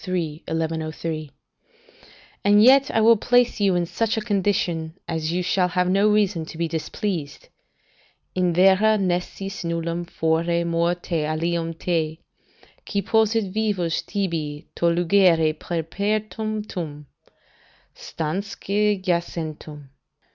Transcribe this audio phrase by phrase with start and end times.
[0.03, 1.29] 1103]
[2.43, 6.09] "And yet I will place you in such a condition as you shall have no
[6.09, 7.49] reason to be displeased.
[8.33, 12.19] "'In vera nescis nullum fore morte alium te,
[12.83, 17.05] Qui possit vivus tibi to lugere peremptum,
[17.93, 19.89] Stansque jacentem.